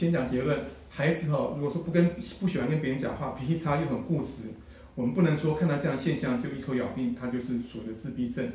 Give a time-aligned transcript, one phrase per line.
[0.00, 0.58] 先讲结论，
[0.88, 2.08] 孩子哈，如果说不跟
[2.40, 4.48] 不喜欢跟别人讲话，脾气差又很固执，
[4.94, 8.50] 我们不能说看到这样现象就一口咬定他就是所谓的自闭症。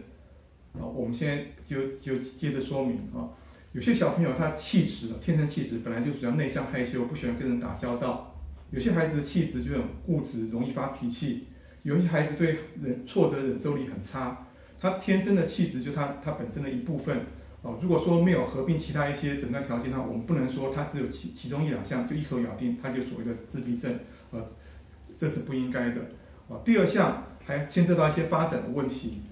[0.73, 3.29] 好，我们现在就就接着说明啊，
[3.73, 8.35] 有些小朋友他气质天生气质本来就比较内向害羞，不喜欢跟人打交道，
[8.71, 11.43] 有些孩子的气质就很固执，容易发脾气，
[11.83, 14.47] 有些孩子对忍挫折忍受力很差，
[14.79, 17.19] 他天生的气质就他他本身的一部分。
[17.65, 23.91] 哦，如果说没有合并其他一些诊断条件的话，我们不能说他只有其其中一两项就一口咬定他就所谓的自闭症，
[24.29, 24.39] 呃，
[25.19, 25.95] 这是不应该的。
[26.47, 29.23] 哦，第二项还牵涉到一些发展的问题，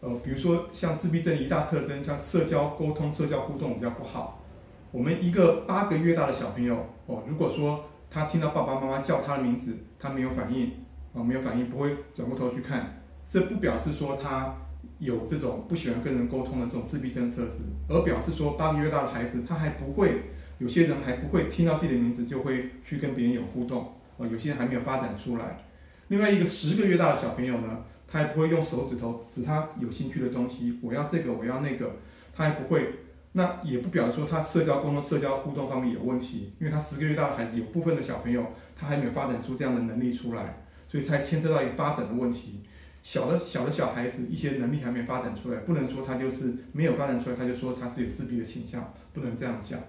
[0.00, 4.42] 呃，比如说像自闭症一大特征，像社交沟通、社交互动比较不好。
[4.90, 10.70] 我们一个八个月大的小朋友，哦，如果说他听到爸爸妈妈叫他的名字，他没有反应，
[11.12, 14.56] 哦，没有反应，不会转过头去看，这不表示说他。
[14.98, 20.22] 有这种不喜欢跟人沟通的这种自闭症特质，而表示说八个月大的孩子他还不会，
[20.58, 25.64] 有些人还不会听到自己的名字就会去跟别人有互动，哦，有些人还没有发展出来。
[26.08, 31.96] 另外一个十个月大的小朋友呢，他还不会用手指头指他有兴趣的东西，我要这个，我要那个，
[32.34, 33.00] 他还不会。
[33.34, 38.44] 那也不表示说他社交沟通、社交互动方面有问题，因为他十个月大的孩子有部分的小朋友
[38.78, 42.60] 他还没有发展出这样的能力出来，所以才牵涉到一个发展的问题。
[43.02, 49.80] 小的小的小孩子一些能力还没发展出来，不能说他就是没有发展出来，他就说他是有自闭的倾向，不能这样讲。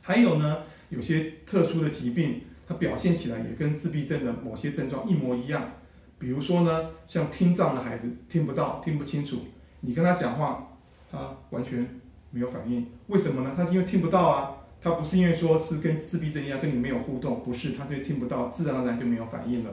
[0.00, 0.58] 还有呢，
[0.90, 5.72] 有些特殊的疾病，它表现起来也跟自闭症的某些症状一模一样。
[6.18, 9.38] 比如说呢，像听障的孩子听不到、听不清楚，
[9.80, 10.78] 你跟他讲话，
[11.10, 12.86] 他完全没有反应。
[13.08, 13.54] 为什么呢？
[13.56, 19.70] 他是因为听不到啊，他不是因为说是跟自闭症一样跟你没有互动，不是，他是因为听不到，自然而然就没有反应了。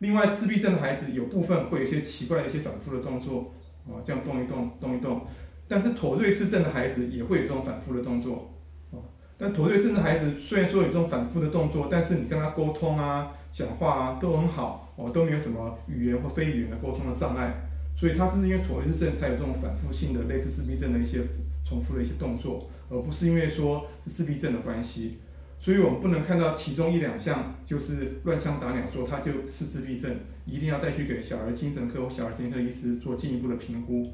[0.00, 3.52] 另外，自闭症的孩子有部分会有一些奇怪的一些反复的动作，
[3.86, 5.22] 啊，这样动一动，动一动。
[5.66, 8.54] 但是妥瑞氏症的孩子也会有这种反复的动作，
[8.92, 9.02] 啊，
[9.36, 17.54] 但妥瑞氏症的孩子虽然说有这种反复的动作，但是你跟他沟通啊、讲话啊都很好，哦，都没有什么语言或非语言的沟通的障碍。
[17.96, 21.18] 所以他是因为妥瑞氏症才有这种反复性的类似自闭症的一些
[21.66, 25.18] 重复的一些动作，而不是因为说是自闭症的关系。
[25.60, 34.12] 所以我们不能看到其中一两项就是乱枪打鸟，说他就是自闭症，一定要带去给小儿精神科或小儿精神科医师做进一步的评估。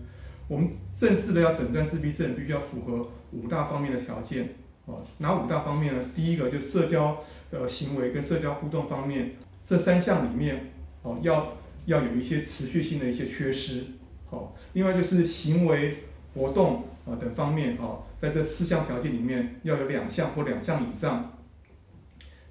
[0.49, 0.69] 我们
[0.99, 4.55] 正式的要诊断自闭症，必须要符合五大方面的条件。
[4.87, 6.05] 哦，哪五大方面呢？
[6.15, 7.19] 第一个就社交
[7.51, 10.73] 呃行为跟社交互动方面，这三项里面
[11.03, 11.57] 哦要
[11.87, 13.85] 要有一些持续性的一些缺失。
[14.27, 21.31] 好，另外就是行为活动啊等方面哦，在这四项条件里面要有两项或两项以上。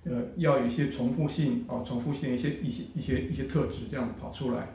[0.06, 4.68] 呃，要有一些重复性啊，重复性一些一些一些一些特质这样子跑出来，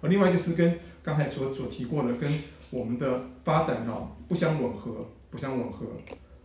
[0.00, 2.32] 而另外就是跟刚才所所提过的，跟
[2.70, 5.86] 我们的发展啊不相吻合，不相吻合，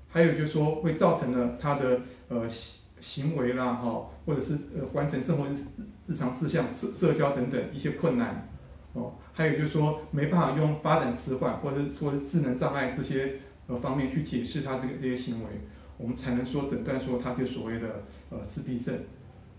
[0.08, 5.56] 还有就是说会造成了他的呃行行为啦哈，或者是呃完成生活日
[6.08, 8.50] 日常事项、社社交等等一些困难
[8.94, 13.36] 哦，还有就是说没办法用发展迟缓或者说是智能障碍这些
[13.68, 15.50] 呃方面去解释他这个这些行为。
[15.98, 18.98] 我们才能说诊断说他就所谓的呃自闭症，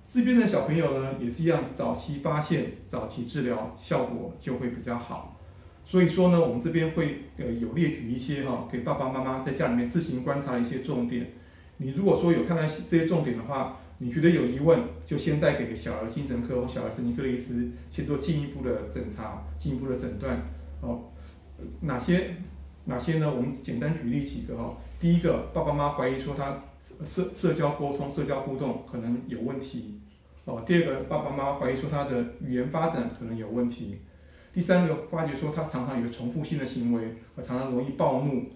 [0.06, 5.38] 自闭症小朋友呢也是一样，早期发现、早期治疗效果就会比较好。
[5.86, 11.30] 所以说呢，我们这边会呃有列举一些哈，给爸爸妈妈在家里面自行观察一些重点。
[11.76, 20.42] 你如果说有看到这些重点的话，你觉得有疑问，就先带给小儿精神科或小儿神经科医师先做进一步的诊查、进一步的诊断。
[20.80, 21.04] 哦，
[21.82, 22.34] 哪些？
[22.84, 23.32] 哪些呢？
[23.32, 24.76] 我们简单举例几个哈。
[24.98, 26.64] 第一个，爸爸妈妈怀疑说他
[27.06, 30.00] 社社交沟通、社交互动可能有问题。
[30.46, 34.00] 哦，第二个，爸爸妈妈怀疑说他的语言发展可能有问题。
[34.52, 38.46] 第三个，发觉说他常常有重复性的行为，常常容易暴怒。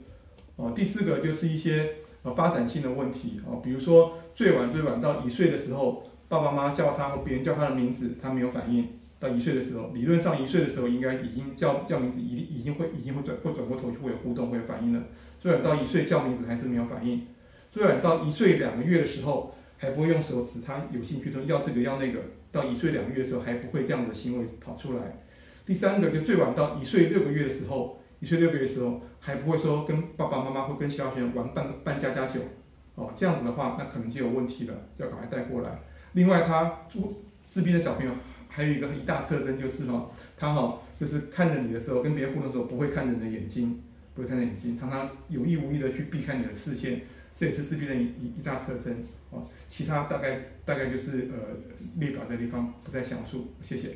[0.57, 3.41] 哦，第四个就是一些呃发展性的问题。
[3.47, 8.89] 哦，比如说最晚最晚到一岁的时候，爸爸妈妈叫他或别人叫他的名字，他没有反应。
[9.19, 15.05] 到一岁的时候，理论上一岁的时候应该已经叫叫名字，已已经会已经会转会转过头去会有互动会有反应了。
[15.41, 17.28] 最晚到一岁叫名字还是没有反应。
[17.71, 22.21] 最晚到一岁两个月的时候还不会用手指，他有兴趣说要这个要那个。
[22.53, 25.22] 到一岁两个月的时候还不会这样的行为跑出来。
[25.67, 32.41] 第三个就最晚到一岁六个月的时候，一岁六个月的时候还不会说跟爸爸妈妈或跟其他学生玩扮扮家家酒。
[32.95, 35.80] 哦，这样子的话那可能就有问题了，就要赶快带过来。
[36.13, 36.80] 另外他
[37.51, 38.13] 自闭的小朋友。
[38.48, 43.83] 还有一个一大特征就是哈，他哈就是看着你的时候，跟别人互动的时候不会看着你的眼睛，
[44.15, 47.03] 不会看着眼睛，常常有意无意的去避开你的视线，
[47.34, 48.07] 这也是自闭的一
[48.39, 49.45] 一大特征哦。
[49.69, 51.54] 其他大概大概就是呃
[51.97, 53.91] 列表的地方不再详述，谢谢。